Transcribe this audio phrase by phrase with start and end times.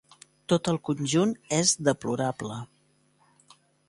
[0.51, 2.57] Tot el conjunt és deplorable.